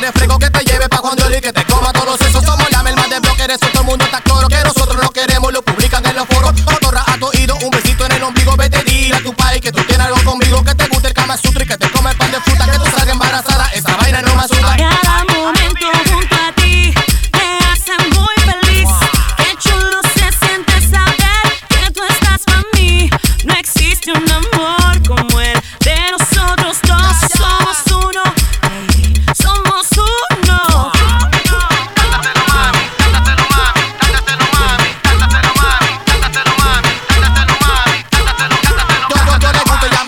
quieres 0.00 0.18
frego 0.18 0.38
que 0.38 0.48
te 0.50 0.64
lleve 0.64 0.88
pa' 0.88 0.98
cuando 0.98 1.28
Dioli 1.28 1.42
que 1.42 1.49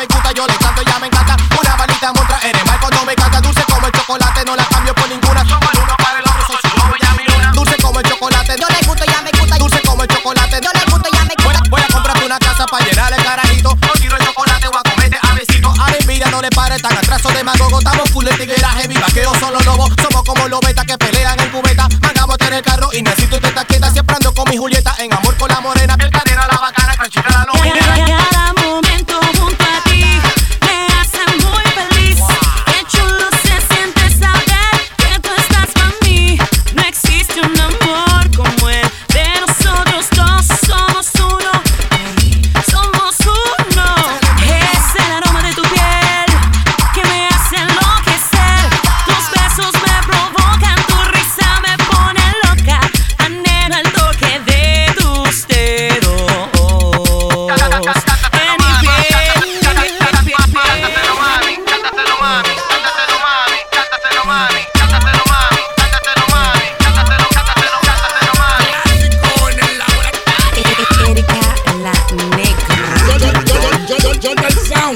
me 0.03 0.14
gusta, 0.14 0.33
yo 0.33 0.47
le 0.47 0.56
canto, 0.56 0.83
ya 0.83 0.98
me 0.98 1.06
encanta. 1.06 1.36
Una 1.61 1.77
balita 1.77 2.12
montra, 2.12 2.39
eres 2.42 2.67
mal 2.67 2.81
cuando 2.81 3.05
me 3.05 3.14
canta. 3.14 3.41
Dulce 3.41 3.62
como 3.70 3.86
el 3.86 3.92
chocolate, 3.92 4.44
no 4.44 4.56
la 4.56 4.64
cambio 4.64 4.94
por 4.94 5.09
ninguna. 5.09 5.41
Somos 5.47 5.70
el 5.72 5.78
uno 5.78 5.97
para 5.97 6.19
el 6.19 6.25
otro, 6.25 6.47
soy 6.47 6.56
su. 6.62 7.55
Dulce 7.55 7.77
como 7.77 8.00
el 8.00 8.06
chocolate, 8.11 8.56
no 8.59 8.67
le 8.69 8.86
gusta, 8.86 9.05
ya 9.06 9.22
me 9.22 9.31
gusta. 9.39 9.59
Dulce 9.59 9.81
como 9.83 10.03
el 10.03 10.09
chocolate, 10.09 10.61
no 10.61 10.70
le 10.75 10.91
gusta, 10.91 11.09
ya 11.12 11.25
me 11.25 11.34
gusta. 11.44 11.61
Voy 11.70 11.81
a, 11.81 11.86
comprarte 11.92 12.27
una 12.27 12.39
casa 12.39 12.67
para 12.67 12.84
llenar 12.84 13.12
el 13.12 13.22
carajito. 13.22 13.78
No 13.81 13.92
tiro 13.92 14.17
el 14.17 14.27
chocolate, 14.27 14.69
voy 14.69 14.81
a 14.84 14.91
comerte 14.91 15.19
a 15.22 15.34
besito. 15.34 15.72
A 15.81 15.91
ver, 15.92 16.06
mira, 16.06 16.31
no 16.31 16.42
le 16.42 16.50
pares 16.50 16.83
tan 16.83 16.97
atraso 16.97 17.28
de 17.28 17.44
magogo. 17.44 17.78
Estamos 17.78 18.11
full 18.11 18.25
de 18.25 18.33
tigueraje, 18.33 18.89
mi 18.89 18.97
vaquero 18.97 19.33
son 19.39 19.53
los 19.53 19.64
lobos. 19.64 19.92
Somos 20.03 20.25
como 20.25 20.48
los 20.48 20.61
betas 20.61 20.84
que 20.84 20.98
pelean 20.98 21.39
en 21.39 21.50
cubeta. 21.50 21.87
Mandamos 22.00 22.37
en 22.41 22.55
el 22.55 22.62
carro 22.62 22.89
y 22.92 23.03
necesito 23.03 23.37
esta 23.37 23.55
taqueta. 23.55 23.92
Siempre 23.92 24.16
ando 24.16 24.34
con 24.34 24.50
mi 24.50 24.56
Julieta. 24.56 24.81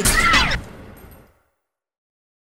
right. 0.03 0.36